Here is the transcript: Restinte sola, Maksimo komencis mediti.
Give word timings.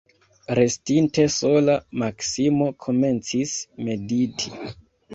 Restinte 0.59 1.25
sola, 1.35 1.77
Maksimo 2.05 2.73
komencis 2.89 3.57
mediti. 3.89 4.55